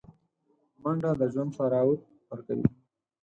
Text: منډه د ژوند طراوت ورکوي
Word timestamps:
منډه 0.83 1.11
د 1.19 1.21
ژوند 1.33 1.51
طراوت 1.57 2.01
ورکوي 2.29 2.67